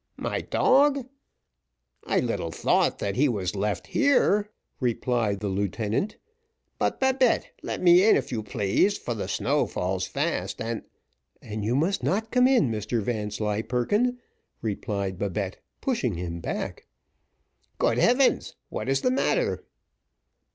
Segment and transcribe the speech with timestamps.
[0.17, 1.07] "My dog!
[2.05, 6.17] I little thought that he was left here," replied the lieutenant;
[6.79, 10.81] "but, Babette, let me in, if you please, for the snow falls fast, and"
[11.43, 14.17] "And you must not come in, Mr Vanslyperken,"
[14.63, 16.87] replied Babette, pushing him back.
[17.77, 18.55] "Good heavens!
[18.69, 19.63] what is the matter?"